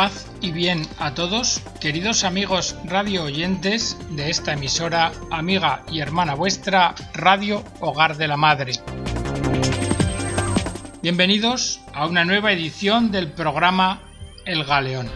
paz 0.00 0.32
y 0.40 0.50
bien 0.50 0.86
a 0.98 1.12
todos, 1.12 1.60
queridos 1.78 2.24
amigos 2.24 2.74
radio 2.86 3.24
oyentes 3.24 3.98
de 4.16 4.30
esta 4.30 4.54
emisora, 4.54 5.12
amiga 5.30 5.84
y 5.92 6.00
hermana 6.00 6.34
vuestra, 6.34 6.94
Radio 7.12 7.62
Hogar 7.80 8.16
de 8.16 8.26
la 8.26 8.38
Madre. 8.38 8.72
Bienvenidos 11.02 11.82
a 11.92 12.06
una 12.06 12.24
nueva 12.24 12.50
edición 12.50 13.12
del 13.12 13.32
programa 13.32 14.00
El 14.46 14.64
Galeón. 14.64 15.10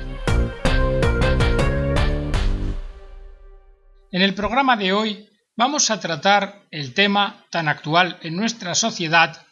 En 4.12 4.20
el 4.20 4.34
programa 4.34 4.76
de 4.76 4.92
hoy 4.92 5.30
vamos 5.56 5.90
a 5.90 5.98
tratar 5.98 6.66
el 6.70 6.92
tema 6.92 7.46
tan 7.50 7.68
actual 7.68 8.18
en 8.20 8.36
nuestra 8.36 8.74
sociedad 8.74 9.46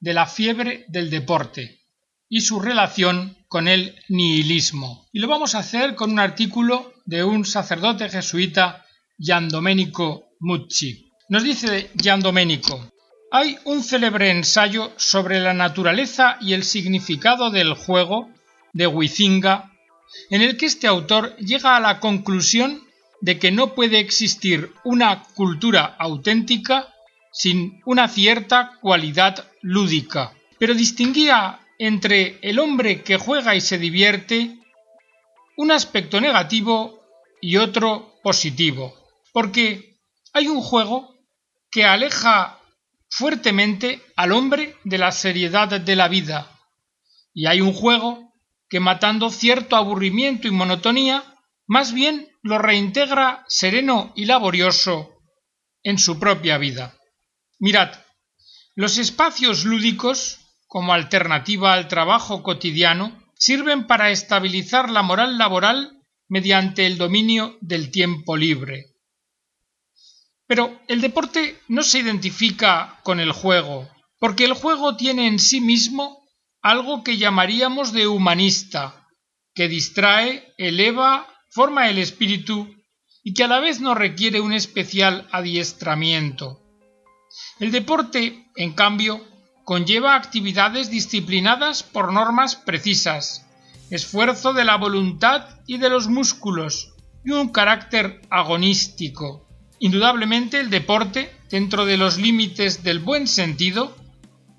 de 0.00 0.14
la 0.14 0.24
fiebre 0.24 0.86
del 0.88 1.10
deporte 1.10 1.82
y 2.26 2.40
su 2.40 2.58
relación 2.58 3.37
con 3.48 3.66
el 3.66 3.96
nihilismo. 4.08 5.08
Y 5.12 5.18
lo 5.18 5.28
vamos 5.28 5.54
a 5.54 5.60
hacer 5.60 5.94
con 5.94 6.12
un 6.12 6.18
artículo 6.18 6.92
de 7.06 7.24
un 7.24 7.44
sacerdote 7.44 8.08
jesuita, 8.08 8.84
Gian 9.18 9.48
Domenico 9.48 10.28
Mucci. 10.40 11.10
Nos 11.30 11.42
dice 11.42 11.90
Gian 12.00 12.20
Domenico, 12.20 12.92
hay 13.30 13.58
un 13.64 13.82
célebre 13.82 14.30
ensayo 14.30 14.92
sobre 14.96 15.40
la 15.40 15.54
naturaleza 15.54 16.38
y 16.40 16.52
el 16.52 16.62
significado 16.62 17.50
del 17.50 17.74
juego 17.74 18.30
de 18.72 18.86
Huizinga, 18.86 19.72
en 20.30 20.42
el 20.42 20.56
que 20.56 20.66
este 20.66 20.86
autor 20.86 21.36
llega 21.36 21.76
a 21.76 21.80
la 21.80 22.00
conclusión 22.00 22.82
de 23.20 23.38
que 23.38 23.50
no 23.50 23.74
puede 23.74 23.98
existir 23.98 24.72
una 24.84 25.24
cultura 25.34 25.96
auténtica 25.98 26.88
sin 27.32 27.80
una 27.84 28.08
cierta 28.08 28.72
cualidad 28.80 29.46
lúdica, 29.60 30.32
pero 30.58 30.74
distinguía 30.74 31.60
entre 31.78 32.38
el 32.42 32.58
hombre 32.58 33.02
que 33.02 33.16
juega 33.16 33.54
y 33.54 33.60
se 33.60 33.78
divierte 33.78 34.58
un 35.56 35.70
aspecto 35.70 36.20
negativo 36.20 37.00
y 37.40 37.56
otro 37.56 38.18
positivo, 38.22 38.94
porque 39.32 39.98
hay 40.32 40.48
un 40.48 40.60
juego 40.60 41.14
que 41.70 41.84
aleja 41.84 42.58
fuertemente 43.08 44.02
al 44.16 44.32
hombre 44.32 44.76
de 44.84 44.98
la 44.98 45.12
seriedad 45.12 45.68
de 45.80 45.96
la 45.96 46.08
vida, 46.08 46.50
y 47.32 47.46
hay 47.46 47.60
un 47.60 47.72
juego 47.72 48.34
que 48.68 48.80
matando 48.80 49.30
cierto 49.30 49.76
aburrimiento 49.76 50.48
y 50.48 50.50
monotonía, 50.50 51.24
más 51.66 51.92
bien 51.92 52.28
lo 52.42 52.58
reintegra 52.58 53.44
sereno 53.48 54.12
y 54.16 54.24
laborioso 54.24 55.22
en 55.82 55.98
su 55.98 56.18
propia 56.18 56.58
vida. 56.58 56.96
Mirad, 57.58 57.94
los 58.74 58.98
espacios 58.98 59.64
lúdicos 59.64 60.47
como 60.68 60.92
alternativa 60.92 61.72
al 61.72 61.88
trabajo 61.88 62.42
cotidiano, 62.44 63.20
sirven 63.34 63.86
para 63.86 64.10
estabilizar 64.10 64.90
la 64.90 65.02
moral 65.02 65.38
laboral 65.38 66.02
mediante 66.28 66.86
el 66.86 66.98
dominio 66.98 67.56
del 67.60 67.90
tiempo 67.90 68.36
libre. 68.36 68.94
Pero 70.46 70.80
el 70.88 71.00
deporte 71.00 71.58
no 71.68 71.82
se 71.82 71.98
identifica 71.98 73.00
con 73.02 73.18
el 73.18 73.32
juego, 73.32 73.88
porque 74.18 74.44
el 74.44 74.52
juego 74.52 74.96
tiene 74.96 75.26
en 75.26 75.38
sí 75.38 75.60
mismo 75.60 76.22
algo 76.62 77.02
que 77.02 77.16
llamaríamos 77.16 77.92
de 77.92 78.06
humanista, 78.06 79.06
que 79.54 79.68
distrae, 79.68 80.54
eleva, 80.58 81.26
forma 81.50 81.88
el 81.88 81.98
espíritu 81.98 82.74
y 83.22 83.34
que 83.34 83.44
a 83.44 83.48
la 83.48 83.60
vez 83.60 83.80
no 83.80 83.94
requiere 83.94 84.40
un 84.40 84.52
especial 84.52 85.28
adiestramiento. 85.32 86.60
El 87.58 87.70
deporte, 87.70 88.50
en 88.56 88.72
cambio, 88.72 89.27
conlleva 89.68 90.14
actividades 90.14 90.88
disciplinadas 90.88 91.82
por 91.82 92.10
normas 92.10 92.56
precisas, 92.56 93.44
esfuerzo 93.90 94.54
de 94.54 94.64
la 94.64 94.76
voluntad 94.78 95.44
y 95.66 95.76
de 95.76 95.90
los 95.90 96.08
músculos 96.08 96.94
y 97.22 97.32
un 97.32 97.50
carácter 97.50 98.22
agonístico. 98.30 99.46
Indudablemente 99.78 100.58
el 100.58 100.70
deporte, 100.70 101.30
dentro 101.50 101.84
de 101.84 101.98
los 101.98 102.16
límites 102.16 102.82
del 102.82 103.00
buen 103.00 103.26
sentido, 103.26 103.94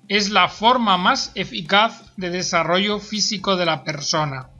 es 0.06 0.30
la 0.30 0.46
forma 0.46 0.96
más 0.96 1.32
eficaz 1.34 2.04
de 2.16 2.30
desarrollo 2.30 3.00
físico 3.00 3.56
de 3.56 3.66
la 3.66 3.82
persona. 3.82 4.50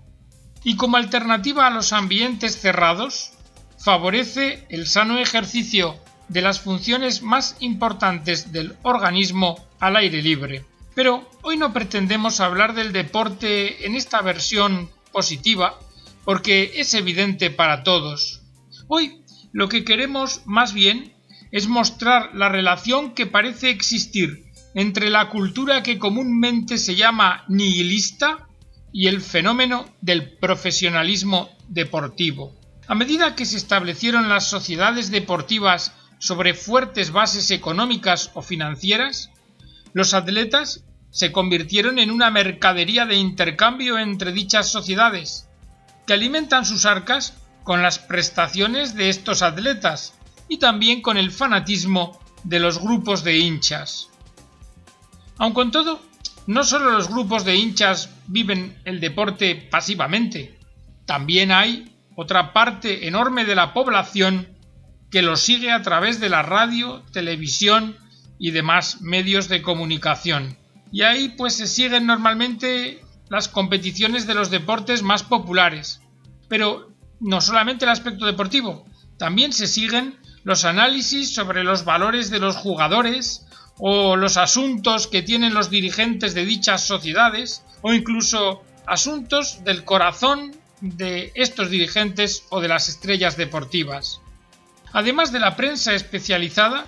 Y 0.65 0.75
como 0.75 0.97
alternativa 0.97 1.69
a 1.69 1.71
los 1.71 1.93
ambientes 1.93 2.61
cerrados, 2.61 3.35
favorece 3.79 4.67
el 4.69 4.89
sano 4.89 5.19
ejercicio 5.19 5.95
de 6.31 6.43
las 6.43 6.61
funciones 6.61 7.23
más 7.23 7.57
importantes 7.59 8.53
del 8.53 8.77
organismo 8.83 9.57
al 9.81 9.97
aire 9.97 10.23
libre. 10.23 10.65
Pero 10.95 11.29
hoy 11.43 11.57
no 11.57 11.73
pretendemos 11.73 12.41
hablar 12.41 12.75
del 12.75 12.93
deporte 12.93 13.85
en 13.85 13.97
esta 13.97 14.23
versión 14.23 14.91
positiva, 15.13 15.79
porque 16.25 16.73
es 16.77 16.95
evidente 16.95 17.51
para 17.51 17.83
todos. 17.83 18.43
Hoy 18.87 19.23
lo 19.53 19.69
que 19.69 19.85
queremos 19.85 20.43
más 20.47 20.73
bien 20.73 21.13
es 21.51 21.67
mostrar 21.67 22.31
la 22.35 22.49
relación 22.49 23.13
que 23.13 23.27
parece 23.27 23.71
existir 23.71 24.45
entre 24.75 25.11
la 25.11 25.31
cultura 25.31 25.83
que 25.83 25.99
comúnmente 25.99 26.79
se 26.79 26.95
llama 26.95 27.45
nihilista 27.49 28.47
y 28.93 29.09
el 29.09 29.21
fenómeno 29.21 29.85
del 30.01 30.39
profesionalismo 30.39 31.51
deportivo. 31.67 32.55
A 32.87 32.95
medida 32.95 33.35
que 33.35 33.47
se 33.47 33.57
establecieron 33.57 34.29
las 34.29 34.49
sociedades 34.49 35.11
deportivas 35.11 35.93
sobre 36.21 36.55
fuertes 36.55 37.11
bases 37.11 37.51
económicas 37.51 38.31
o 38.35 38.43
financieras, 38.43 39.31
los 39.95 40.15
atletas 40.15 40.85
se 41.11 41.33
convirtieron 41.33 41.99
en 41.99 42.11
una 42.11 42.31
mercadería 42.31 43.07
de 43.07 43.17
intercambio 43.17 43.99
entre 43.99 44.31
dichas 44.31 44.69
sociedades, 44.71 45.49
que 46.07 46.13
alimentan 46.13 46.65
sus 46.65 46.87
arcas 46.87 47.35
con 47.65 47.83
las 47.83 47.99
prestaciones 47.99 48.95
de 48.95 49.09
estos 49.09 49.43
atletas 49.43 50.15
y 50.47 50.59
también 50.59 51.01
con 51.01 51.17
el 51.17 51.33
fanatismo 51.33 52.21
de 52.45 52.61
los 52.61 52.81
grupos 52.81 53.25
de 53.25 53.39
hinchas. 53.39 54.09
Aun 55.39 55.55
con 55.55 55.71
todo, 55.71 56.01
no 56.47 56.65
solo 56.65 56.91
los 56.91 57.09
grupos 57.09 57.45
de 57.47 57.57
hinchas 57.57 58.11
viven 58.27 58.79
el 58.85 59.01
deporte 59.01 59.57
pasivamente, 59.57 60.59
también 61.07 61.51
hay 61.51 61.97
otra 62.15 62.53
parte 62.53 63.09
enorme 63.09 63.47
de 63.47 63.55
la 63.55 63.73
población 63.73 64.60
que 65.11 65.23
lo 65.23 65.37
sigue 65.37 65.73
a 65.73 65.83
través 65.83 66.21
de 66.21 66.29
la 66.29 66.43
radio, 66.43 67.03
televisión 67.13 67.97
y 68.39 68.53
demás 68.53 69.01
medios 69.01 69.49
de 69.49 69.63
comunicación. 69.63 70.57
Y 70.93 71.03
ahí 71.03 71.31
pues 71.31 71.55
se 71.55 71.67
siguen 71.67 72.07
normalmente 72.07 73.01
las 73.29 73.49
competiciones 73.49 74.27
de 74.27 74.35
los 74.35 74.51
deportes 74.51 75.03
más 75.03 75.23
populares. 75.23 76.01
Pero 76.49 76.91
no 77.21 77.41
solamente 77.41 77.85
el 77.85 77.91
aspecto 77.91 78.27
deportivo, 78.27 78.87
también 79.19 79.53
se 79.53 79.67
siguen 79.67 80.19
los 80.43 80.65
análisis 80.65 81.35
sobre 81.35 81.65
los 81.65 81.85
valores 81.85 82.31
de 82.31 82.39
los 82.39 82.57
jugadores 82.57 83.47
o 83.79 84.17
los 84.17 84.37
asuntos 84.37 85.07
que 85.07 85.23
tienen 85.23 85.55
los 85.55 85.71
dirigentes 85.71 86.35
de 86.35 86.45
dichas 86.45 86.87
sociedades 86.87 87.63
o 87.83 87.93
incluso 87.93 88.63
asuntos 88.87 89.63
del 89.65 89.85
corazón 89.85 90.57
de 90.81 91.33
estos 91.35 91.71
dirigentes 91.71 92.45
o 92.51 92.61
de 92.61 92.69
las 92.69 92.89
estrellas 92.89 93.37
deportivas. 93.37 94.21
Además 94.93 95.33
de 95.33 95.39
la 95.39 95.57
prensa 95.57 95.95
especializada, 95.95 96.87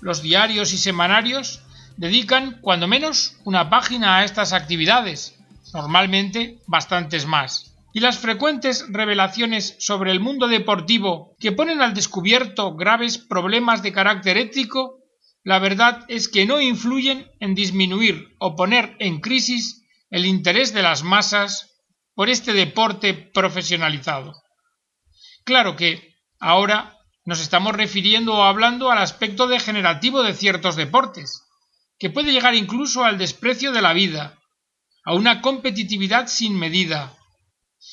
los 0.00 0.22
diarios 0.22 0.72
y 0.72 0.78
semanarios 0.78 1.62
dedican 1.96 2.58
cuando 2.60 2.88
menos 2.88 3.36
una 3.44 3.70
página 3.70 4.18
a 4.18 4.24
estas 4.24 4.52
actividades, 4.52 5.38
normalmente 5.72 6.58
bastantes 6.66 7.26
más. 7.26 7.76
Y 7.92 8.00
las 8.00 8.18
frecuentes 8.18 8.86
revelaciones 8.88 9.76
sobre 9.78 10.10
el 10.10 10.18
mundo 10.18 10.48
deportivo 10.48 11.36
que 11.38 11.52
ponen 11.52 11.80
al 11.80 11.94
descubierto 11.94 12.74
graves 12.74 13.18
problemas 13.18 13.82
de 13.82 13.92
carácter 13.92 14.36
ético, 14.36 14.98
la 15.44 15.60
verdad 15.60 16.04
es 16.08 16.28
que 16.28 16.46
no 16.46 16.60
influyen 16.60 17.30
en 17.38 17.54
disminuir 17.54 18.34
o 18.40 18.56
poner 18.56 18.96
en 18.98 19.20
crisis 19.20 19.84
el 20.10 20.26
interés 20.26 20.74
de 20.74 20.82
las 20.82 21.04
masas 21.04 21.70
por 22.14 22.28
este 22.28 22.52
deporte 22.52 23.14
profesionalizado. 23.14 24.34
Claro 25.44 25.76
que 25.76 26.16
ahora 26.40 26.93
nos 27.24 27.40
estamos 27.40 27.74
refiriendo 27.74 28.34
o 28.34 28.42
hablando 28.42 28.90
al 28.90 28.98
aspecto 28.98 29.46
degenerativo 29.46 30.22
de 30.22 30.34
ciertos 30.34 30.76
deportes, 30.76 31.42
que 31.98 32.10
puede 32.10 32.32
llegar 32.32 32.54
incluso 32.54 33.04
al 33.04 33.18
desprecio 33.18 33.72
de 33.72 33.82
la 33.82 33.92
vida, 33.92 34.38
a 35.04 35.14
una 35.14 35.40
competitividad 35.40 36.26
sin 36.26 36.58
medida, 36.58 37.14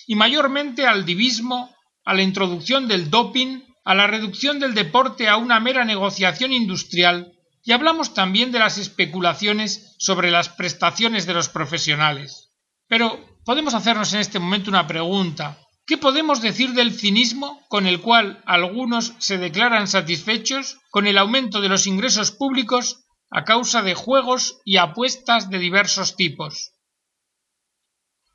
y 0.08 0.16
mayormente 0.16 0.88
al 0.88 1.06
divismo, 1.06 1.74
a 2.04 2.14
la 2.14 2.22
introducción 2.22 2.88
del 2.88 3.10
doping, 3.10 3.62
a 3.84 3.96
la 3.96 4.08
reducción 4.08 4.60
del 4.60 4.74
deporte 4.74 5.28
a 5.28 5.38
una 5.38 5.60
mera 5.60 5.86
negociación 5.86 6.52
industrial, 6.52 7.34
y 7.64 7.74
hablamos 7.74 8.14
también 8.14 8.52
de 8.52 8.60
las 8.60 8.78
especulaciones 8.78 9.96
sobre 10.00 10.32
las 10.32 10.50
prestaciones 10.50 11.26
de 11.26 11.34
los 11.34 11.50
profesionales. 11.50 12.50
Pero 12.88 13.24
podemos 13.46 13.74
hacernos 13.74 14.14
en 14.14 14.20
este 14.20 14.40
momento 14.40 14.70
una 14.70 14.88
pregunta. 14.88 15.60
¿Qué 15.92 15.98
podemos 15.98 16.42
decir 16.42 16.72
del 16.72 16.98
cinismo 16.98 17.62
con 17.68 17.86
el 17.86 18.00
cual 18.00 18.42
algunos 18.46 19.14
se 19.20 19.38
declaran 19.38 19.90
satisfechos 19.90 20.80
con 20.90 21.06
el 21.06 21.18
aumento 21.18 21.60
de 21.60 21.68
los 21.68 21.86
ingresos 21.86 22.32
públicos 22.32 23.04
a 23.30 23.44
causa 23.44 23.82
de 23.82 23.94
juegos 23.94 24.62
y 24.64 24.78
apuestas 24.78 25.50
de 25.50 25.60
diversos 25.60 26.16
tipos? 26.16 26.72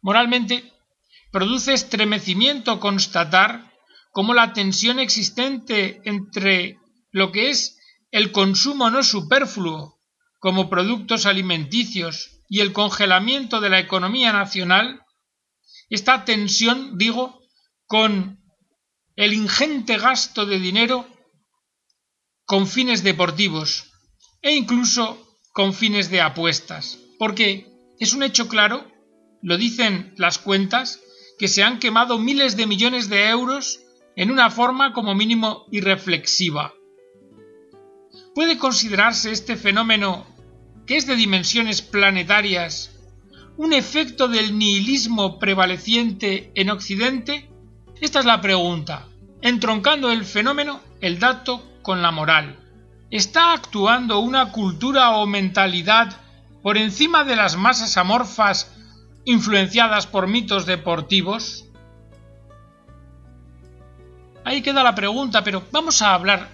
Moralmente, 0.03 0.71
produce 1.33 1.73
estremecimiento 1.73 2.79
constatar 2.79 3.73
cómo 4.13 4.35
la 4.35 4.53
tensión 4.53 4.99
existente 4.99 6.03
entre 6.05 6.79
lo 7.11 7.33
que 7.33 7.49
es 7.49 7.79
el 8.11 8.33
consumo 8.33 8.91
no 8.91 9.03
superfluo 9.03 9.99
como 10.41 10.69
productos 10.69 11.25
alimenticios 11.25 12.43
y 12.51 12.61
el 12.61 12.75
congelamiento 12.75 13.63
de 13.63 13.71
la 13.71 13.79
economía 13.79 14.35
nacional, 14.35 15.01
esta 15.89 16.27
tensión, 16.27 16.99
digo, 16.99 17.46
con 17.87 18.41
el 19.17 19.33
ingente 19.33 19.99
gasto 19.99 20.47
de 20.47 20.59
dinero 20.59 21.07
con 22.45 22.67
fines 22.67 23.03
deportivos 23.03 23.93
e 24.43 24.55
incluso 24.55 25.19
con 25.53 25.73
fines 25.73 26.11
de 26.11 26.21
apuestas, 26.21 26.99
porque 27.19 27.67
es 27.99 28.13
un 28.13 28.23
hecho 28.23 28.49
claro, 28.49 28.87
lo 29.43 29.57
dicen 29.57 30.15
las 30.17 30.39
cuentas, 30.39 31.01
que 31.39 31.49
se 31.49 31.63
han 31.63 31.79
quemado 31.79 32.19
miles 32.19 32.57
de 32.57 32.67
millones 32.67 33.09
de 33.09 33.29
euros 33.29 33.81
en 34.17 34.31
una 34.31 34.51
forma 34.51 34.93
como 34.93 35.15
mínimo 35.15 35.67
irreflexiva. 35.71 36.73
¿Puede 38.35 38.59
considerarse 38.59 39.33
este 39.33 39.57
fenómeno, 39.57 40.27
que 40.87 40.97
es 40.97 41.07
de 41.07 41.17
dimensiones 41.17 41.83
planetarias, 41.83 42.93
un 43.57 43.73
efecto 43.73 44.29
del 44.29 44.59
nihilismo 44.59 45.39
prevaleciente 45.39 46.53
en 46.55 46.71
Occidente? 46.71 47.51
Esta 48.01 48.19
es 48.19 48.27
la 48.27 48.43
pregunta, 48.43 49.07
entroncando 49.41 50.13
el 50.13 50.25
fenómeno, 50.27 50.81
el 51.01 51.19
dato 51.19 51.65
con 51.81 52.03
la 52.03 52.11
moral. 52.11 52.59
¿Está 53.11 53.55
actuando 53.55 54.19
una 54.19 54.53
cultura 54.53 55.13
o 55.13 55.27
mentalidad 55.27 56.15
por 56.63 56.77
encima 56.77 57.25
de 57.25 57.37
las 57.37 57.57
masas 57.57 57.97
amorfas 57.97 58.71
influenciadas 59.25 60.07
por 60.07 60.27
mitos 60.27 60.67
deportivos? 60.67 61.65
Ahí 64.45 64.61
queda 64.61 64.83
la 64.83 64.95
pregunta, 64.95 65.43
pero 65.43 65.65
vamos 65.73 66.03
a 66.03 66.13
hablar 66.13 66.51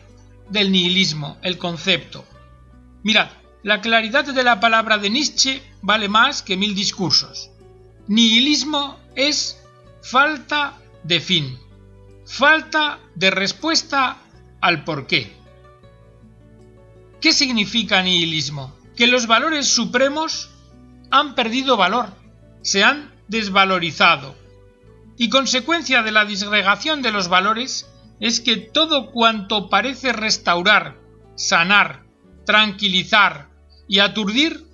del 0.48 0.70
nihilismo, 0.70 1.38
el 1.42 1.58
concepto. 1.58 2.24
Mirad, 3.02 3.28
la 3.64 3.80
claridad 3.80 4.24
de 4.24 4.44
la 4.44 4.60
palabra 4.60 4.98
de 4.98 5.10
Nietzsche 5.10 5.62
vale 5.82 6.08
más 6.08 6.42
que 6.42 6.56
mil 6.56 6.74
discursos. 6.74 7.50
Nihilismo 8.06 8.96
es 9.16 9.60
falta 10.02 10.74
de 11.04 11.20
fin, 11.20 11.58
falta 12.26 13.00
de 13.14 13.30
respuesta 13.30 14.18
al 14.60 14.84
porqué. 14.84 15.32
¿Qué 17.20 17.32
significa 17.32 18.02
nihilismo? 18.02 18.76
Que 18.96 19.06
los 19.06 19.26
valores 19.26 19.66
supremos 19.66 20.50
han 21.10 21.34
perdido 21.34 21.76
valor, 21.76 22.12
se 22.62 22.84
han 22.84 23.12
desvalorizado. 23.28 24.36
Y 25.16 25.28
consecuencia 25.28 26.02
de 26.02 26.12
la 26.12 26.24
disgregación 26.24 27.02
de 27.02 27.12
los 27.12 27.28
valores 27.28 27.88
es 28.20 28.40
que 28.40 28.56
todo 28.56 29.10
cuanto 29.10 29.68
parece 29.68 30.12
restaurar, 30.12 30.98
sanar, 31.36 32.04
tranquilizar 32.44 33.50
y 33.88 33.98
aturdir 33.98 34.66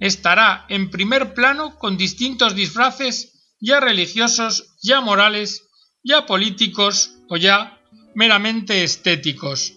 estará 0.00 0.66
en 0.68 0.90
primer 0.90 1.34
plano 1.34 1.78
con 1.78 1.96
distintos 1.96 2.54
disfraces 2.54 3.32
ya 3.60 3.78
religiosos, 3.78 4.74
ya 4.82 5.00
morales, 5.00 5.68
ya 6.04 6.26
políticos 6.26 7.18
o 7.28 7.36
ya 7.36 7.78
meramente 8.14 8.84
estéticos. 8.84 9.74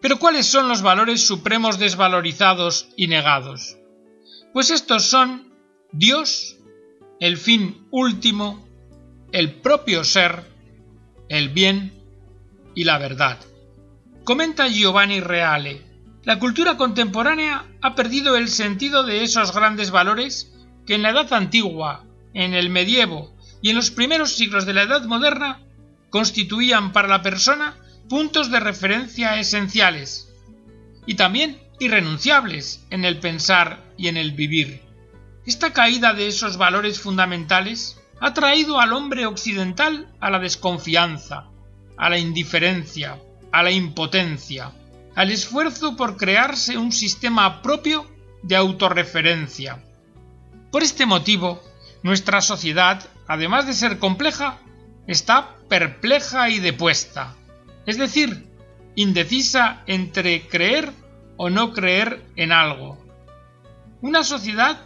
Pero 0.00 0.18
¿cuáles 0.18 0.46
son 0.46 0.68
los 0.68 0.82
valores 0.82 1.26
supremos 1.26 1.78
desvalorizados 1.78 2.88
y 2.96 3.06
negados? 3.06 3.78
Pues 4.52 4.70
estos 4.70 5.04
son 5.04 5.52
Dios, 5.92 6.56
el 7.20 7.36
fin 7.36 7.86
último, 7.90 8.66
el 9.30 9.54
propio 9.60 10.04
ser, 10.04 10.44
el 11.28 11.50
bien 11.50 11.92
y 12.74 12.84
la 12.84 12.98
verdad. 12.98 13.38
Comenta 14.24 14.68
Giovanni 14.68 15.20
Reale, 15.20 15.82
la 16.24 16.38
cultura 16.38 16.76
contemporánea 16.76 17.66
ha 17.80 17.94
perdido 17.94 18.36
el 18.36 18.48
sentido 18.48 19.04
de 19.04 19.22
esos 19.22 19.54
grandes 19.54 19.90
valores 19.90 20.52
que 20.86 20.94
en 20.94 21.02
la 21.02 21.10
Edad 21.10 21.32
Antigua, 21.32 22.04
en 22.34 22.54
el 22.54 22.70
medievo 22.70 23.32
y 23.62 23.70
en 23.70 23.76
los 23.76 23.90
primeros 23.90 24.32
siglos 24.32 24.66
de 24.66 24.74
la 24.74 24.82
Edad 24.82 25.04
Moderna 25.04 25.60
constituían 26.10 26.92
para 26.92 27.08
la 27.08 27.22
persona 27.22 27.76
puntos 28.08 28.50
de 28.50 28.60
referencia 28.60 29.38
esenciales 29.38 30.28
y 31.06 31.14
también 31.14 31.58
irrenunciables 31.78 32.84
en 32.90 33.04
el 33.04 33.18
pensar 33.18 33.82
y 33.96 34.08
en 34.08 34.16
el 34.16 34.32
vivir. 34.32 34.82
Esta 35.46 35.72
caída 35.72 36.12
de 36.12 36.28
esos 36.28 36.56
valores 36.56 37.00
fundamentales 37.00 37.98
ha 38.20 38.34
traído 38.34 38.80
al 38.80 38.92
hombre 38.92 39.26
occidental 39.26 40.08
a 40.20 40.30
la 40.30 40.38
desconfianza, 40.38 41.46
a 41.96 42.08
la 42.08 42.18
indiferencia, 42.18 43.18
a 43.50 43.62
la 43.62 43.70
impotencia, 43.70 44.72
al 45.14 45.30
esfuerzo 45.30 45.96
por 45.96 46.16
crearse 46.16 46.78
un 46.78 46.92
sistema 46.92 47.62
propio 47.62 48.06
de 48.42 48.56
autorreferencia. 48.56 49.82
Por 50.70 50.82
este 50.82 51.04
motivo, 51.04 51.62
nuestra 52.02 52.40
sociedad, 52.40 53.08
además 53.26 53.66
de 53.66 53.74
ser 53.74 53.98
compleja, 53.98 54.58
está 55.06 55.56
perpleja 55.68 56.50
y 56.50 56.60
depuesta, 56.60 57.34
es 57.86 57.98
decir, 57.98 58.46
indecisa 58.94 59.82
entre 59.86 60.46
creer 60.48 60.92
o 61.36 61.50
no 61.50 61.72
creer 61.72 62.22
en 62.36 62.52
algo. 62.52 62.98
Una 64.00 64.24
sociedad 64.24 64.80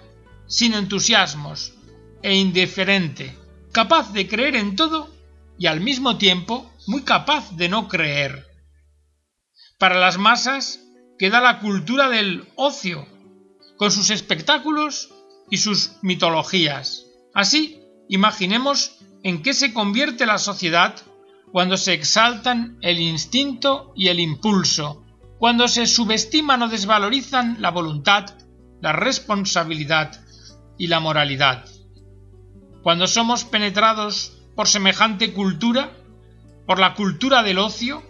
sin 0.47 0.75
entusiasmos 0.75 1.75
e 2.23 2.35
indiferente, 2.35 3.37
capaz 3.73 4.12
de 4.12 4.29
creer 4.29 4.56
en 4.56 4.77
todo 4.77 5.11
y 5.59 5.67
al 5.67 5.81
mismo 5.81 6.19
tiempo 6.19 6.71
muy 6.87 7.03
capaz 7.03 7.56
de 7.56 7.69
no 7.69 7.88
creer. 7.88 8.47
Para 9.79 9.99
las 9.99 10.19
masas 10.19 10.81
queda 11.19 11.41
la 11.41 11.61
cultura 11.61 12.09
del 12.09 12.49
ocio, 12.56 13.06
con 13.77 13.91
sus 13.91 14.11
espectáculos 14.11 15.12
y 15.50 15.59
sus 15.59 15.93
mitologías. 16.03 17.06
Así, 17.35 17.83
imaginemos 18.08 18.99
en 19.23 19.43
qué 19.43 19.55
se 19.55 19.73
convierte 19.73 20.26
la 20.26 20.38
sociedad 20.38 20.94
cuando 21.53 21.76
se 21.76 21.94
exaltan 21.94 22.79
el 22.82 22.99
instinto 23.00 23.93
y 23.97 24.08
el 24.08 24.20
impulso, 24.20 25.05
cuando 25.38 25.69
se 25.69 25.87
subestiman 25.87 26.62
o 26.62 26.69
desvalorizan 26.69 27.56
la 27.61 27.70
voluntad, 27.70 28.35
la 28.81 28.93
responsabilidad 28.93 30.20
y 30.79 30.88
la 30.88 31.00
moralidad. 31.00 31.64
Cuando 32.82 33.06
somos 33.06 33.44
penetrados 33.44 34.38
por 34.55 34.69
semejante 34.69 35.32
cultura, 35.32 35.92
por 36.66 36.78
la 36.78 36.95
cultura 36.95 37.42
del 37.42 37.59
ocio, 37.59 38.02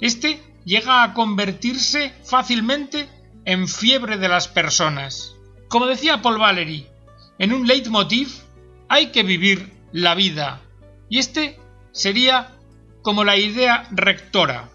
éste 0.00 0.42
llega 0.64 1.02
a 1.02 1.14
convertirse 1.14 2.12
fácilmente 2.24 3.08
en 3.44 3.68
fiebre 3.68 4.16
de 4.18 4.28
las 4.28 4.48
personas. 4.48 5.34
Como 5.68 5.86
decía 5.86 6.22
Paul 6.22 6.38
Valery, 6.38 6.86
en 7.38 7.52
un 7.52 7.66
leitmotiv 7.66 8.28
hay 8.90 9.12
que 9.12 9.22
vivir 9.22 9.72
la 9.92 10.16
vida. 10.16 10.60
Y 11.08 11.18
este 11.18 11.56
sería 11.92 12.56
como 13.02 13.22
la 13.22 13.36
idea 13.36 13.86
rectora. 13.92 14.68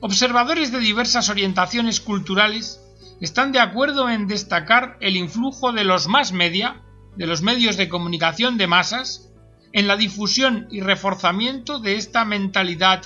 Observadores 0.00 0.72
de 0.72 0.80
diversas 0.80 1.28
orientaciones 1.28 2.00
culturales 2.00 2.80
están 3.20 3.52
de 3.52 3.60
acuerdo 3.60 4.08
en 4.08 4.26
destacar 4.26 4.96
el 5.02 5.18
influjo 5.18 5.72
de 5.72 5.84
los 5.84 6.08
más 6.08 6.32
media, 6.32 6.80
de 7.16 7.26
los 7.26 7.42
medios 7.42 7.76
de 7.76 7.90
comunicación 7.90 8.56
de 8.56 8.66
masas, 8.66 9.28
en 9.74 9.86
la 9.86 9.98
difusión 9.98 10.66
y 10.70 10.80
reforzamiento 10.80 11.78
de 11.78 11.96
esta 11.96 12.24
mentalidad, 12.24 13.02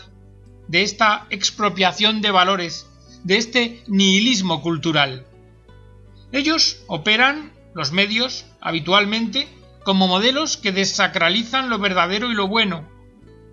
de 0.69 0.83
esta 0.83 1.27
expropiación 1.31 2.23
de 2.23 2.31
valores, 2.31 2.89
de 3.25 3.37
este 3.37 3.83
nihilismo 3.89 4.63
cultural. 4.63 5.27
Ellos 6.31 6.85
operan, 6.87 7.53
los 7.75 7.91
medios, 7.91 8.47
habitualmente, 8.61 9.49
como 9.85 10.09
modelos 10.09 10.57
que 10.57 10.73
desacralizan 10.73 11.69
lo 11.69 11.79
verdadero 11.79 12.31
y 12.31 12.35
lo 12.35 12.49
bueno, 12.49 12.89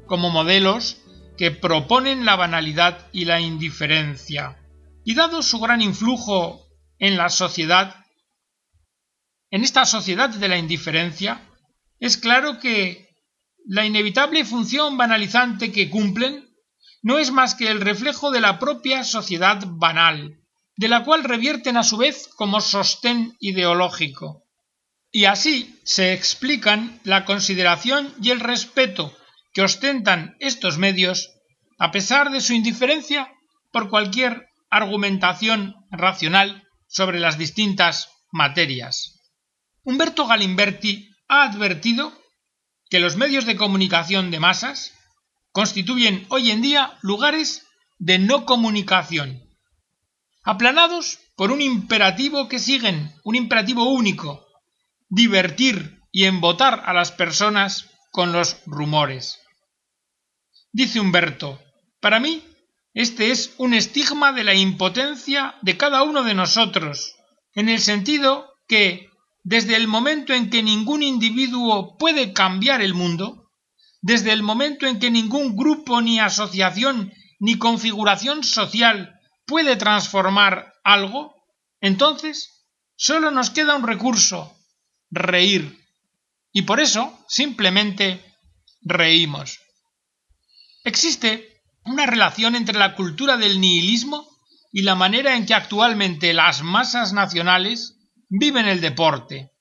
como 0.07 0.29
modelos 0.29 1.01
que 1.37 1.51
proponen 1.51 2.25
la 2.25 2.35
banalidad 2.35 3.07
y 3.11 3.25
la 3.25 3.39
indiferencia. 3.39 4.57
Y 5.03 5.15
dado 5.15 5.41
su 5.41 5.59
gran 5.59 5.81
influjo 5.81 6.65
en 6.99 7.17
la 7.17 7.29
sociedad, 7.29 8.05
en 9.49 9.63
esta 9.63 9.85
sociedad 9.85 10.29
de 10.29 10.47
la 10.47 10.57
indiferencia, 10.57 11.41
es 11.99 12.17
claro 12.17 12.59
que 12.59 13.09
la 13.65 13.85
inevitable 13.85 14.45
función 14.45 14.97
banalizante 14.97 15.71
que 15.71 15.89
cumplen 15.89 16.49
no 17.03 17.19
es 17.19 17.31
más 17.31 17.55
que 17.55 17.67
el 17.67 17.81
reflejo 17.81 18.31
de 18.31 18.41
la 18.41 18.59
propia 18.59 19.03
sociedad 19.03 19.63
banal, 19.65 20.39
de 20.77 20.87
la 20.87 21.03
cual 21.03 21.23
revierten 21.23 21.77
a 21.77 21.83
su 21.83 21.97
vez 21.97 22.29
como 22.35 22.61
sostén 22.61 23.35
ideológico. 23.39 24.40
Y 25.11 25.25
así 25.25 25.79
se 25.83 26.13
explican 26.13 26.99
la 27.03 27.25
consideración 27.25 28.13
y 28.21 28.31
el 28.31 28.39
respeto 28.39 29.15
que 29.53 29.61
ostentan 29.61 30.35
estos 30.39 30.77
medios, 30.77 31.29
a 31.77 31.91
pesar 31.91 32.31
de 32.31 32.39
su 32.39 32.53
indiferencia 32.53 33.31
por 33.71 33.89
cualquier 33.89 34.47
argumentación 34.69 35.75
racional 35.91 36.63
sobre 36.87 37.19
las 37.19 37.37
distintas 37.37 38.09
materias. 38.31 39.19
Humberto 39.83 40.27
Galimberti 40.27 41.09
ha 41.27 41.43
advertido 41.43 42.13
que 42.89 42.99
los 42.99 43.17
medios 43.17 43.45
de 43.45 43.55
comunicación 43.55 44.31
de 44.31 44.39
masas 44.39 44.93
constituyen 45.51 46.25
hoy 46.29 46.51
en 46.51 46.61
día 46.61 46.97
lugares 47.01 47.65
de 47.99 48.19
no 48.19 48.45
comunicación, 48.45 49.43
aplanados 50.43 51.19
por 51.35 51.51
un 51.51 51.61
imperativo 51.61 52.47
que 52.47 52.59
siguen, 52.59 53.13
un 53.23 53.35
imperativo 53.35 53.85
único, 53.89 54.45
divertir 55.11 55.99
y 56.11 56.23
embotar 56.23 56.83
a 56.85 56.93
las 56.93 57.11
personas 57.11 57.89
con 58.11 58.31
los 58.31 58.57
rumores. 58.65 59.39
Dice 60.71 61.01
Humberto, 61.01 61.59
para 61.99 62.21
mí 62.21 62.43
este 62.93 63.31
es 63.31 63.53
un 63.57 63.73
estigma 63.73 64.31
de 64.31 64.45
la 64.45 64.53
impotencia 64.53 65.55
de 65.61 65.75
cada 65.75 66.03
uno 66.03 66.23
de 66.23 66.33
nosotros, 66.33 67.15
en 67.53 67.67
el 67.67 67.79
sentido 67.79 68.53
que, 68.67 69.09
desde 69.43 69.75
el 69.75 69.89
momento 69.89 70.33
en 70.33 70.49
que 70.49 70.63
ningún 70.63 71.03
individuo 71.03 71.97
puede 71.97 72.31
cambiar 72.31 72.81
el 72.81 72.93
mundo, 72.93 73.51
desde 74.01 74.31
el 74.31 74.43
momento 74.43 74.87
en 74.87 74.99
que 74.99 75.11
ningún 75.11 75.57
grupo 75.57 76.01
ni 76.01 76.21
asociación 76.21 77.11
ni 77.39 77.57
configuración 77.57 78.45
social 78.45 79.19
puede 79.45 79.75
transformar 79.75 80.73
algo, 80.85 81.35
entonces 81.81 82.65
solo 82.95 83.29
nos 83.31 83.49
queda 83.49 83.75
un 83.75 83.85
recurso, 83.85 84.55
reír. 85.11 85.77
Y 86.51 86.63
por 86.63 86.79
eso 86.79 87.17
simplemente 87.27 88.23
reímos. 88.81 89.59
Existe 90.83 91.61
una 91.83 92.05
relación 92.05 92.55
entre 92.55 92.77
la 92.77 92.95
cultura 92.95 93.37
del 93.37 93.61
nihilismo 93.61 94.27
y 94.71 94.81
la 94.81 94.95
manera 94.95 95.35
en 95.35 95.45
que 95.45 95.53
actualmente 95.53 96.33
las 96.33 96.63
masas 96.63 97.13
nacionales 97.13 97.97
viven 98.29 98.67
el 98.67 98.81
deporte. 98.81 99.51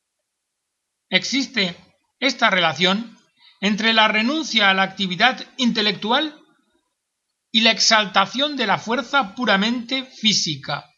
Existe 1.09 1.77
esta 2.21 2.51
relación 2.51 3.19
entre 3.61 3.93
la 3.93 4.09
renuncia 4.09 4.71
a 4.71 4.75
la 4.75 4.83
actividad 4.83 5.45
intelectual 5.57 6.41
y 7.53 7.63
la 7.63 7.73
exaltación 7.73 8.57
de 8.57 8.67
la 8.67 8.79
fuerza 8.79 9.35
puramente 9.35 10.05
física. 10.05 10.89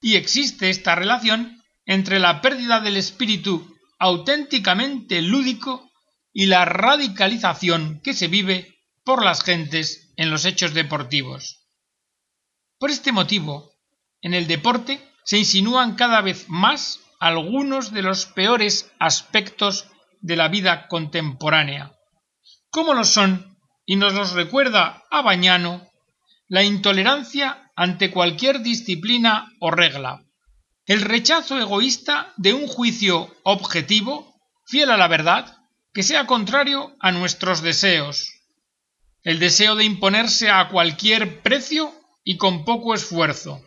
Y 0.00 0.16
existe 0.16 0.70
esta 0.70 0.94
relación 0.94 1.62
entre 1.86 2.18
la 2.18 2.40
pérdida 2.40 2.80
del 2.80 2.96
espíritu 2.96 3.73
auténticamente 4.04 5.22
lúdico 5.22 5.90
y 6.30 6.44
la 6.44 6.66
radicalización 6.66 8.02
que 8.04 8.12
se 8.12 8.28
vive 8.28 8.76
por 9.02 9.24
las 9.24 9.42
gentes 9.42 10.12
en 10.18 10.30
los 10.30 10.44
hechos 10.44 10.74
deportivos. 10.74 11.66
Por 12.78 12.90
este 12.90 13.12
motivo, 13.12 13.72
en 14.20 14.34
el 14.34 14.46
deporte 14.46 15.00
se 15.24 15.38
insinúan 15.38 15.94
cada 15.94 16.20
vez 16.20 16.50
más 16.50 17.00
algunos 17.18 17.94
de 17.94 18.02
los 18.02 18.26
peores 18.26 18.92
aspectos 18.98 19.86
de 20.20 20.36
la 20.36 20.48
vida 20.48 20.86
contemporánea, 20.88 21.94
como 22.68 22.92
lo 22.92 23.04
son, 23.04 23.56
y 23.86 23.96
nos 23.96 24.12
los 24.12 24.32
recuerda 24.32 25.02
a 25.10 25.22
Bañano, 25.22 25.88
la 26.46 26.62
intolerancia 26.62 27.72
ante 27.74 28.10
cualquier 28.10 28.60
disciplina 28.60 29.48
o 29.60 29.70
regla, 29.70 30.26
el 30.86 31.00
rechazo 31.00 31.58
egoísta 31.58 32.32
de 32.36 32.52
un 32.52 32.66
juicio 32.66 33.34
objetivo, 33.42 34.34
fiel 34.66 34.90
a 34.90 34.96
la 34.96 35.08
verdad, 35.08 35.56
que 35.92 36.02
sea 36.02 36.26
contrario 36.26 36.94
a 37.00 37.12
nuestros 37.12 37.62
deseos, 37.62 38.32
el 39.22 39.38
deseo 39.38 39.76
de 39.76 39.84
imponerse 39.84 40.50
a 40.50 40.68
cualquier 40.68 41.40
precio 41.42 41.94
y 42.24 42.36
con 42.36 42.64
poco 42.64 42.94
esfuerzo. 42.94 43.62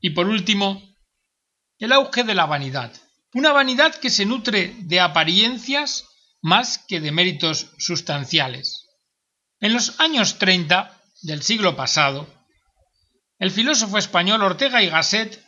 Y 0.00 0.10
por 0.10 0.28
último, 0.28 0.82
el 1.78 1.92
auge 1.92 2.22
de 2.22 2.34
la 2.34 2.46
vanidad. 2.46 2.92
Una 3.34 3.52
vanidad 3.52 3.94
que 3.94 4.10
se 4.10 4.26
nutre 4.26 4.74
de 4.78 5.00
apariencias 5.00 6.06
más 6.42 6.78
que 6.78 7.00
de 7.00 7.10
méritos 7.10 7.72
sustanciales. 7.78 8.86
En 9.60 9.72
los 9.72 9.98
años 10.00 10.38
30 10.38 10.96
del 11.22 11.42
siglo 11.42 11.76
pasado, 11.76 12.26
el 13.38 13.50
filósofo 13.50 13.98
español 13.98 14.42
Ortega 14.42 14.82
y 14.82 14.88
Gasset 14.88 15.42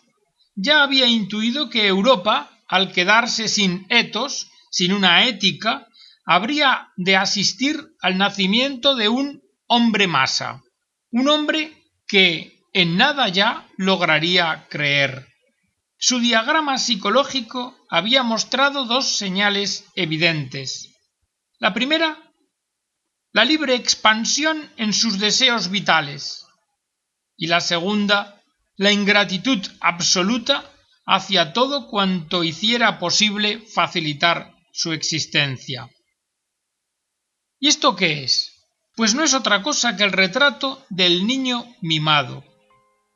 ya 0.54 0.82
había 0.82 1.06
intuido 1.06 1.70
que 1.70 1.86
Europa, 1.86 2.50
al 2.68 2.92
quedarse 2.92 3.48
sin 3.48 3.86
etos, 3.88 4.48
sin 4.70 4.92
una 4.92 5.26
ética, 5.26 5.88
habría 6.24 6.88
de 6.96 7.16
asistir 7.16 7.94
al 8.00 8.18
nacimiento 8.18 8.94
de 8.94 9.08
un 9.08 9.42
hombre 9.66 10.06
masa, 10.06 10.62
un 11.10 11.28
hombre 11.28 11.72
que 12.06 12.60
en 12.72 12.96
nada 12.96 13.28
ya 13.28 13.68
lograría 13.76 14.66
creer. 14.68 15.28
Su 15.98 16.18
diagrama 16.18 16.78
psicológico 16.78 17.76
había 17.88 18.22
mostrado 18.22 18.86
dos 18.86 19.16
señales 19.16 19.84
evidentes. 19.94 20.88
La 21.58 21.72
primera, 21.74 22.18
la 23.32 23.44
libre 23.44 23.74
expansión 23.74 24.70
en 24.76 24.92
sus 24.92 25.18
deseos 25.18 25.70
vitales. 25.70 26.44
Y 27.36 27.46
la 27.46 27.60
segunda, 27.60 28.41
la 28.76 28.90
ingratitud 28.90 29.60
absoluta 29.80 30.64
hacia 31.06 31.52
todo 31.52 31.88
cuanto 31.88 32.44
hiciera 32.44 32.98
posible 32.98 33.60
facilitar 33.74 34.54
su 34.72 34.92
existencia. 34.92 35.90
¿Y 37.58 37.68
esto 37.68 37.94
qué 37.96 38.24
es? 38.24 38.52
Pues 38.96 39.14
no 39.14 39.22
es 39.22 39.34
otra 39.34 39.62
cosa 39.62 39.96
que 39.96 40.04
el 40.04 40.12
retrato 40.12 40.84
del 40.90 41.26
niño 41.26 41.64
mimado. 41.80 42.44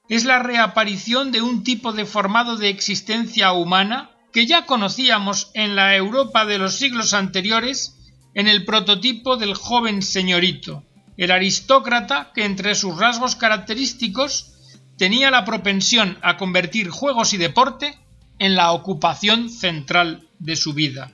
Es 0.08 0.24
la 0.24 0.38
reaparición 0.38 1.32
de 1.32 1.42
un 1.42 1.64
tipo 1.64 1.92
deformado 1.92 2.56
de 2.56 2.68
existencia 2.68 3.52
humana 3.52 4.10
que 4.32 4.46
ya 4.46 4.66
conocíamos 4.66 5.50
en 5.54 5.74
la 5.74 5.96
Europa 5.96 6.44
de 6.44 6.58
los 6.58 6.74
siglos 6.74 7.14
anteriores 7.14 7.96
en 8.34 8.48
el 8.48 8.64
prototipo 8.64 9.36
del 9.36 9.54
joven 9.54 10.02
señorito, 10.02 10.84
el 11.16 11.30
aristócrata 11.30 12.32
que 12.34 12.44
entre 12.44 12.74
sus 12.74 12.96
rasgos 12.98 13.34
característicos 13.34 14.52
tenía 14.96 15.30
la 15.30 15.44
propensión 15.44 16.18
a 16.22 16.36
convertir 16.36 16.90
juegos 16.90 17.32
y 17.32 17.36
deporte 17.36 17.98
en 18.38 18.54
la 18.54 18.72
ocupación 18.72 19.50
central 19.50 20.28
de 20.38 20.56
su 20.56 20.74
vida. 20.74 21.12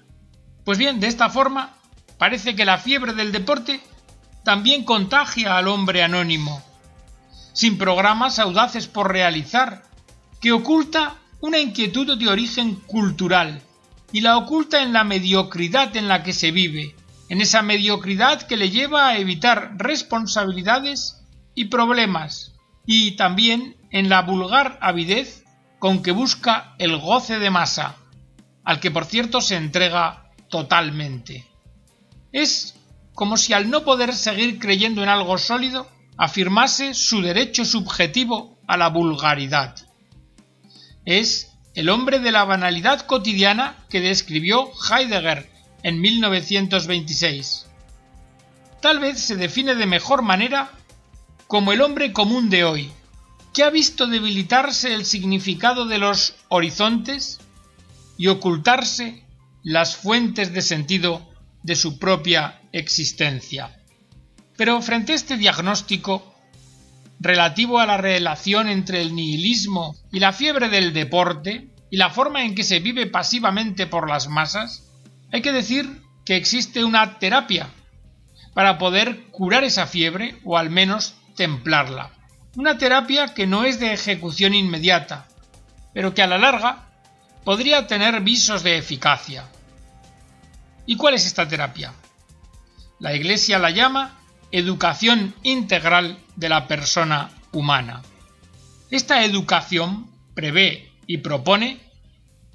Pues 0.65 0.79
bien, 0.79 1.01
de 1.01 1.09
esta 1.09 1.29
forma 1.29 1.77
Parece 2.23 2.55
que 2.55 2.65
la 2.65 2.79
fiebre 2.79 3.15
del 3.15 3.33
deporte 3.33 3.81
también 4.45 4.85
contagia 4.85 5.59
al 5.59 5.67
hombre 5.67 6.05
anónimo, 6.05 6.62
sin 7.53 7.79
programas 7.79 8.39
audaces 8.39 8.87
por 8.87 9.11
realizar, 9.11 9.83
que 10.41 10.53
oculta 10.53 11.17
una 11.41 11.59
inquietud 11.59 12.17
de 12.17 12.29
origen 12.29 12.77
cultural 12.77 13.61
y 14.12 14.21
la 14.21 14.37
oculta 14.37 14.85
en 14.85 14.93
la 14.93 15.03
mediocridad 15.03 15.97
en 15.97 16.07
la 16.07 16.23
que 16.23 16.33
se 16.33 16.53
vive, 16.53 16.95
en 17.29 17.41
esa 17.41 17.61
mediocridad 17.62 18.43
que 18.43 18.57
le 18.57 18.71
lleva 18.71 19.09
a 19.09 19.19
evitar 19.19 19.73
responsabilidades 19.77 21.25
y 21.57 21.65
problemas, 21.65 22.51
y 22.87 23.12
también 23.12 23.77
en 23.91 24.09
la 24.09 24.23
vulgar 24.23 24.79
avidez 24.81 25.45
con 25.79 26.03
que 26.03 26.12
busca 26.12 26.75
el 26.79 26.97
goce 26.99 27.39
de 27.39 27.51
masa, 27.51 27.97
al 28.65 28.81
que 28.81 28.91
por 28.91 29.05
cierto 29.05 29.41
se 29.41 29.57
entrega 29.57 30.31
totalmente. 30.49 31.47
Es 32.33 32.77
como 33.15 33.37
si 33.37 33.53
al 33.53 33.71
no 33.71 33.85
poder 33.85 34.15
seguir 34.15 34.59
creyendo 34.59 35.03
en 35.03 35.09
algo 35.09 35.39
sólido, 35.39 35.89
afirmase 36.17 36.95
su 36.95 37.21
derecho 37.21 37.65
subjetivo 37.65 38.59
a 38.67 38.77
la 38.77 38.89
vulgaridad. 38.89 39.77
Es 41.05 41.53
el 41.75 41.89
hombre 41.89 42.21
de 42.21 42.33
la 42.33 42.45
banalidad 42.45 43.01
cotidiana 43.07 43.77
que 43.89 44.01
describió 44.01 44.71
Heidegger 44.91 45.51
en 45.83 46.01
1926. 46.01 47.67
Tal 48.81 48.99
vez 48.99 49.21
se 49.21 49.37
define 49.37 49.75
de 49.75 49.87
mejor 49.87 50.23
manera 50.23 50.71
como 51.52 51.75
el 51.75 51.82
hombre 51.82 52.14
común 52.14 52.49
de 52.49 52.64
hoy, 52.64 52.90
que 53.52 53.62
ha 53.62 53.68
visto 53.68 54.06
debilitarse 54.06 54.94
el 54.94 55.04
significado 55.04 55.85
de 55.85 55.99
los 55.99 56.35
horizontes 56.49 57.40
y 58.16 58.28
ocultarse 58.28 59.26
las 59.62 59.94
fuentes 59.94 60.54
de 60.54 60.62
sentido 60.62 61.28
de 61.62 61.76
su 61.76 61.99
propia 61.99 62.62
existencia. 62.73 63.78
Pero 64.56 64.80
frente 64.80 65.12
a 65.12 65.14
este 65.14 65.37
diagnóstico 65.37 66.35
relativo 67.21 67.80
a 67.80 67.85
la 67.87 67.99
relación 67.99 68.66
entre 68.71 69.02
el 69.02 69.14
nihilismo 69.14 69.94
y 70.11 70.21
la 70.21 70.32
fiebre 70.32 70.71
del 70.71 70.94
deporte 70.94 71.68
y 71.90 71.99
la 71.99 72.09
forma 72.09 72.47
en 72.47 72.54
que 72.54 72.64
se 72.64 72.80
vive 72.80 73.09
pasivamente 73.09 73.87
por 73.87 74.09
las 74.09 74.26
masas, 74.26 74.85
hay 75.30 75.42
que 75.42 75.52
decir 75.52 76.00
que 76.25 76.37
existe 76.37 76.82
una 76.82 77.18
terapia 77.18 77.68
para 78.54 78.78
poder 78.78 79.26
curar 79.30 79.64
esa 79.64 79.87
fiebre 79.87 80.37
o 80.44 80.56
al 80.56 80.71
menos 80.71 81.16
templarla. 81.35 82.11
Una 82.57 82.77
terapia 82.79 83.35
que 83.35 83.47
no 83.47 83.65
es 83.65 83.81
de 83.81 83.93
ejecución 83.93 84.55
inmediata, 84.55 85.29
pero 85.95 86.15
que 86.15 86.23
a 86.23 86.27
la 86.27 86.39
larga 86.39 86.91
podría 87.45 87.87
tener 87.87 88.21
visos 88.21 88.62
de 88.62 88.77
eficacia. 88.77 89.49
¿Y 90.87 90.97
cuál 90.97 91.15
es 91.15 91.27
esta 91.27 91.49
terapia? 91.49 91.93
La 92.99 93.15
Iglesia 93.15 93.59
la 93.59 93.71
llama 93.71 94.19
educación 94.51 95.35
integral 95.43 96.19
de 96.37 96.49
la 96.49 96.69
persona 96.69 97.31
humana. 97.53 98.03
Esta 98.91 99.25
educación 99.25 100.11
prevé 100.35 100.93
y 101.07 101.19
propone 101.19 101.81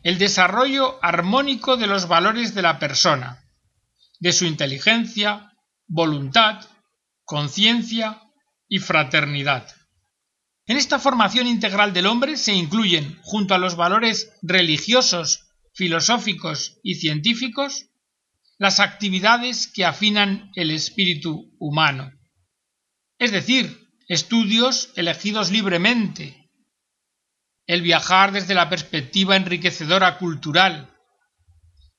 el 0.03 0.19
desarrollo 0.19 0.99
armónico 1.01 1.75
de 1.75 1.87
los 1.87 2.07
valores 2.07 2.53
de 2.53 2.61
la 2.61 2.79
persona, 2.79 3.43
de 4.19 4.31
su 4.31 4.45
inteligencia, 4.45 5.53
voluntad, 5.87 6.63
conciencia 7.25 8.21
y 8.67 8.79
fraternidad. 8.79 9.67
En 10.65 10.77
esta 10.77 10.99
formación 10.99 11.47
integral 11.47 11.93
del 11.93 12.07
hombre 12.07 12.35
se 12.35 12.53
incluyen, 12.53 13.17
junto 13.23 13.53
a 13.53 13.57
los 13.57 13.75
valores 13.75 14.31
religiosos, 14.41 15.47
filosóficos 15.73 16.79
y 16.83 16.95
científicos, 16.95 17.85
las 18.57 18.79
actividades 18.79 19.67
que 19.67 19.85
afinan 19.85 20.51
el 20.55 20.71
espíritu 20.71 21.55
humano, 21.59 22.11
es 23.19 23.31
decir, 23.31 23.87
estudios 24.07 24.91
elegidos 24.95 25.51
libremente, 25.51 26.49
el 27.65 27.81
viajar 27.81 28.31
desde 28.31 28.55
la 28.55 28.69
perspectiva 28.69 29.35
enriquecedora 29.35 30.17
cultural, 30.17 30.93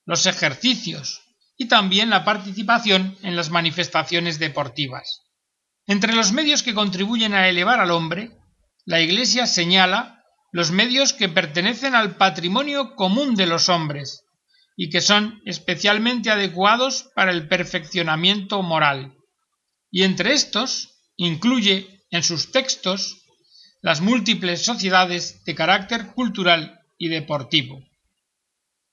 los 0.05 0.27
ejercicios 0.27 1.21
y 1.57 1.69
también 1.69 2.09
la 2.09 2.25
participación 2.25 3.17
en 3.23 3.37
las 3.37 3.51
manifestaciones 3.51 4.39
deportivas. 4.39 5.28
Entre 5.89 6.15
los 6.15 6.33
medios 6.33 6.63
que 6.63 6.75
contribuyen 6.75 7.33
a 7.33 7.49
elevar 7.49 7.81
al 7.81 7.91
hombre, 7.91 8.31
la 8.85 9.01
Iglesia 9.01 9.47
señala 9.47 10.23
los 10.53 10.71
medios 10.71 11.15
que 11.15 11.31
pertenecen 11.31 11.95
al 11.95 12.17
patrimonio 12.17 12.95
común 12.95 13.35
de 13.35 13.47
los 13.47 13.71
hombres 13.71 14.27
y 14.77 14.91
que 14.91 15.01
son 15.01 15.41
especialmente 15.47 16.31
adecuados 16.31 17.11
para 17.15 17.33
el 17.33 17.49
perfeccionamiento 17.49 18.63
moral. 18.63 19.15
Y 19.91 20.03
entre 20.03 20.35
estos 20.35 21.01
incluye 21.17 22.05
en 22.11 22.23
sus 22.23 22.53
textos 22.53 23.25
las 23.81 24.03
múltiples 24.03 24.63
sociedades 24.63 25.43
de 25.47 25.55
carácter 25.55 26.09
cultural 26.09 26.81
y 26.99 27.09
deportivo. 27.09 27.83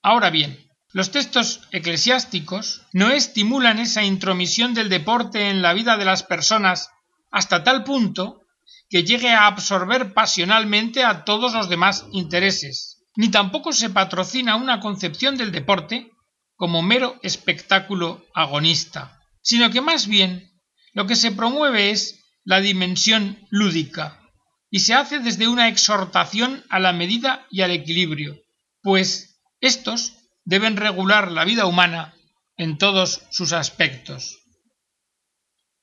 Ahora 0.00 0.30
bien, 0.30 0.65
los 0.96 1.10
textos 1.10 1.60
eclesiásticos 1.72 2.80
no 2.94 3.10
estimulan 3.10 3.78
esa 3.78 4.02
intromisión 4.02 4.72
del 4.72 4.88
deporte 4.88 5.50
en 5.50 5.60
la 5.60 5.74
vida 5.74 5.98
de 5.98 6.06
las 6.06 6.22
personas 6.22 6.88
hasta 7.30 7.62
tal 7.62 7.84
punto 7.84 8.40
que 8.88 9.04
llegue 9.04 9.28
a 9.28 9.46
absorber 9.46 10.14
pasionalmente 10.14 11.04
a 11.04 11.26
todos 11.26 11.52
los 11.52 11.68
demás 11.68 12.06
intereses, 12.12 13.02
ni 13.14 13.30
tampoco 13.30 13.74
se 13.74 13.90
patrocina 13.90 14.56
una 14.56 14.80
concepción 14.80 15.36
del 15.36 15.52
deporte 15.52 16.12
como 16.54 16.80
mero 16.80 17.20
espectáculo 17.22 18.24
agonista, 18.34 19.20
sino 19.42 19.68
que 19.68 19.82
más 19.82 20.06
bien 20.06 20.50
lo 20.94 21.06
que 21.06 21.16
se 21.16 21.30
promueve 21.30 21.90
es 21.90 22.24
la 22.42 22.62
dimensión 22.62 23.46
lúdica, 23.50 24.22
y 24.70 24.78
se 24.78 24.94
hace 24.94 25.18
desde 25.18 25.46
una 25.46 25.68
exhortación 25.68 26.64
a 26.70 26.78
la 26.78 26.94
medida 26.94 27.46
y 27.50 27.60
al 27.60 27.72
equilibrio, 27.72 28.40
pues 28.80 29.42
estos 29.60 30.15
deben 30.46 30.76
regular 30.76 31.30
la 31.30 31.44
vida 31.44 31.66
humana 31.66 32.14
en 32.56 32.78
todos 32.78 33.22
sus 33.30 33.52
aspectos. 33.52 34.38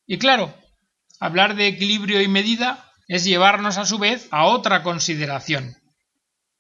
Y 0.08 0.18
claro, 0.18 0.58
hablar 1.20 1.56
de 1.56 1.68
equilibrio 1.68 2.22
y 2.22 2.28
medida 2.28 2.92
es 3.08 3.26
llevarnos 3.26 3.78
a 3.78 3.86
su 3.86 4.00
vez 4.00 4.28
a 4.32 4.46
otra 4.46 4.82
consideración. 4.82 5.76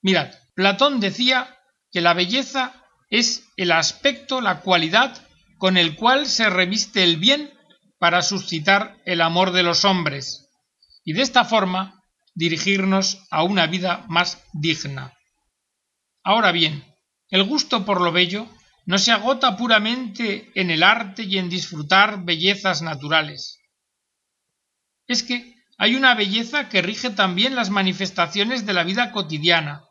Mirad, 0.01 0.31
Platón 0.53 0.99
decía 0.99 1.57
que 1.91 2.01
la 2.01 2.13
belleza 2.13 2.73
es 3.09 3.47
el 3.57 3.71
aspecto, 3.71 4.41
la 4.41 4.59
cualidad 4.59 5.25
con 5.57 5.77
el 5.77 5.95
cual 5.95 6.25
se 6.25 6.49
reviste 6.49 7.03
el 7.03 7.17
bien 7.17 7.53
para 7.99 8.21
suscitar 8.21 8.97
el 9.05 9.21
amor 9.21 9.51
de 9.51 9.63
los 9.63 9.85
hombres, 9.85 10.49
y 11.05 11.13
de 11.13 11.21
esta 11.21 11.45
forma 11.45 12.03
dirigirnos 12.35 13.25
a 13.31 13.43
una 13.43 13.65
vida 13.67 14.03
más 14.09 14.43
digna. 14.51 15.13
Ahora 16.23 16.51
bien, 16.51 16.92
el 17.33 17.45
gusto 17.45 17.83
por 17.83 17.99
lo 17.99 18.11
bello 18.11 18.47
no 18.85 18.99
se 18.99 19.11
agota 19.11 19.57
puramente 19.57 20.51
en 20.53 20.69
el 20.69 20.83
arte 20.83 21.23
y 21.23 21.39
en 21.39 21.49
disfrutar 21.49 22.23
bellezas 22.23 22.83
naturales. 22.83 23.59
Es 25.07 25.23
que 25.23 25.55
hay 25.79 25.95
una 25.95 26.13
belleza 26.13 26.69
que 26.69 26.83
rige 26.83 27.09
también 27.09 27.55
las 27.55 27.71
manifestaciones 27.71 28.67
de 28.67 28.73
la 28.73 28.83
vida 28.83 29.11
cotidiana, 29.11 29.83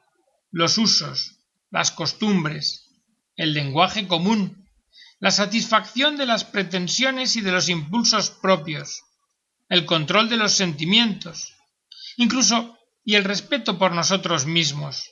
los 0.53 0.79
usos, 0.79 1.41
las 1.69 1.91
costumbres, 1.91 2.93
el 3.35 3.55
lenguaje 3.55 4.07
común, 4.07 4.69
la 5.19 5.33
satisfacción 5.33 6.17
de 6.17 6.27
las 6.27 6.45
pretensiones 6.45 7.35
y 7.35 7.41
de 7.41 7.51
los 7.51 7.69
impulsos 7.69 8.31
propios, 8.31 9.03
el 9.69 9.85
control 9.85 10.29
de 10.29 10.37
los 10.37 10.53
sentimientos, 10.53 11.57
incluso 12.19 12.79
y 13.05 13.17
el 13.17 13.25
respeto 13.25 13.81
por 13.81 13.93
nosotros 13.93 14.47
mismos. 14.47 15.11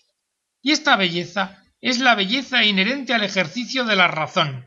Y 0.63 0.71
esta 0.71 0.95
belleza 0.95 1.60
es 1.81 1.99
la 1.99 2.15
belleza 2.15 2.65
inherente 2.65 3.15
al 3.15 3.25
ejercicio 3.25 3.85
de 3.85 3.97
la 3.97 4.09
razón, 4.09 4.67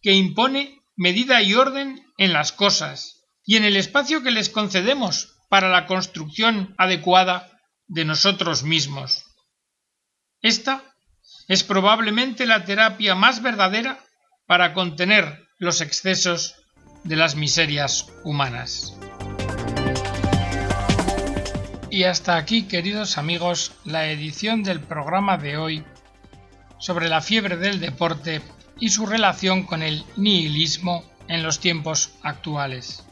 que 0.00 0.12
impone 0.12 0.80
medida 0.96 1.42
y 1.42 1.54
orden 1.54 2.04
en 2.18 2.32
las 2.32 2.52
cosas 2.52 3.24
y 3.44 3.56
en 3.56 3.64
el 3.64 3.76
espacio 3.76 4.22
que 4.22 4.30
les 4.30 4.48
concedemos 4.48 5.34
para 5.48 5.68
la 5.68 5.86
construcción 5.86 6.74
adecuada 6.78 7.50
de 7.86 8.04
nosotros 8.04 8.62
mismos. 8.62 9.24
Esta 10.40 10.82
es 11.48 11.62
probablemente 11.62 12.46
la 12.46 12.64
terapia 12.64 13.14
más 13.14 13.42
verdadera 13.42 14.00
para 14.46 14.74
contener 14.74 15.46
los 15.58 15.80
excesos 15.80 16.56
de 17.04 17.16
las 17.16 17.36
miserias 17.36 18.08
humanas. 18.24 18.96
Y 21.90 22.04
hasta 22.04 22.36
aquí, 22.36 22.62
queridos 22.62 23.18
amigos, 23.18 23.72
la 23.84 24.10
edición 24.10 24.62
del 24.62 24.80
programa 24.80 25.36
de 25.36 25.58
hoy 25.58 25.84
sobre 26.82 27.08
la 27.08 27.20
fiebre 27.20 27.56
del 27.56 27.78
deporte 27.78 28.42
y 28.80 28.88
su 28.88 29.06
relación 29.06 29.62
con 29.62 29.84
el 29.84 30.04
nihilismo 30.16 31.04
en 31.28 31.44
los 31.44 31.60
tiempos 31.60 32.10
actuales. 32.22 33.04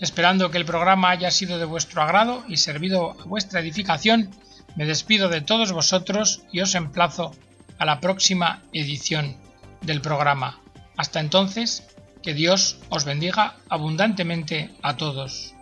Esperando 0.00 0.50
que 0.50 0.56
el 0.56 0.64
programa 0.64 1.10
haya 1.10 1.30
sido 1.30 1.58
de 1.58 1.66
vuestro 1.66 2.02
agrado 2.02 2.42
y 2.48 2.56
servido 2.56 3.10
a 3.20 3.24
vuestra 3.24 3.60
edificación, 3.60 4.30
me 4.76 4.86
despido 4.86 5.28
de 5.28 5.42
todos 5.42 5.72
vosotros 5.72 6.40
y 6.52 6.60
os 6.60 6.74
emplazo 6.74 7.36
a 7.78 7.84
la 7.84 8.00
próxima 8.00 8.62
edición 8.72 9.36
del 9.82 10.00
programa. 10.00 10.58
Hasta 10.96 11.20
entonces, 11.20 11.86
que 12.22 12.32
Dios 12.32 12.78
os 12.88 13.04
bendiga 13.04 13.56
abundantemente 13.68 14.70
a 14.80 14.96
todos. 14.96 15.54